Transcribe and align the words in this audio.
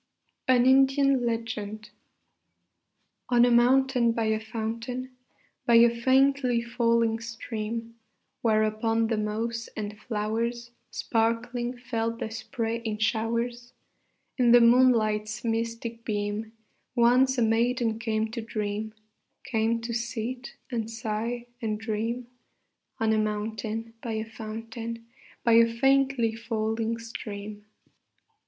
AN 0.47 0.65
INDIAN 0.65 1.27
LEGEND 1.27 1.91
On 3.29 3.45
a 3.45 3.51
mountain 3.51 4.11
by 4.13 4.23
a 4.25 4.39
fountain, 4.39 5.15
By 5.67 5.75
a 5.75 5.91
faintly 5.93 6.59
falling 6.63 7.19
stream, 7.19 7.93
Where 8.41 8.63
upon 8.63 9.09
the 9.09 9.17
moss 9.17 9.69
and 9.77 9.95
flowers, 9.99 10.71
Sparkling, 10.89 11.77
fell 11.77 12.09
the 12.17 12.31
spray 12.31 12.77
in 12.83 12.97
showers, 12.97 13.73
In 14.39 14.53
the 14.53 14.59
moonlight's 14.59 15.43
mystic 15.43 16.03
beam, 16.03 16.51
Once 16.95 17.37
a 17.37 17.43
maiden 17.43 17.99
came 17.99 18.31
to 18.31 18.41
dream, 18.41 18.95
Came 19.43 19.81
to 19.81 19.93
sit 19.93 20.55
and 20.71 20.89
sigh 20.89 21.45
and 21.61 21.79
dream: 21.79 22.25
On 22.99 23.13
a 23.13 23.19
mountain 23.19 23.93
by 24.01 24.13
a 24.13 24.25
fountain, 24.25 25.05
By 25.43 25.53
a 25.59 25.71
faintly 25.71 26.33
falling 26.33 26.97
stream. 26.97 27.65